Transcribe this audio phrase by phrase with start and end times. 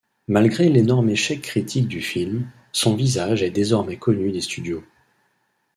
[0.27, 4.83] Malgré l'énorme échec critique du film, son visage est désormais connu des studios.